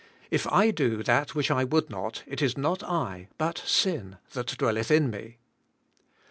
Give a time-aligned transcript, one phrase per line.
[0.31, 4.57] If I do that which I would not it is not I, but sin, that
[4.57, 5.37] dwelleth in me."